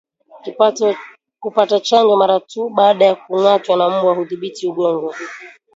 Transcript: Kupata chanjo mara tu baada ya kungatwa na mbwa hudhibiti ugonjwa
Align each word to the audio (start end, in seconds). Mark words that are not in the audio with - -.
Kupata 1.41 1.77
chanjo 1.87 2.15
mara 2.17 2.39
tu 2.39 2.69
baada 2.69 3.05
ya 3.05 3.15
kungatwa 3.15 3.77
na 3.77 3.89
mbwa 3.89 4.15
hudhibiti 4.15 4.67
ugonjwa 4.67 5.15